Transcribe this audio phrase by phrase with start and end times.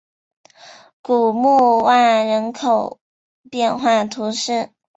[1.03, 2.99] 古穆瓦人口
[3.51, 4.71] 变化图示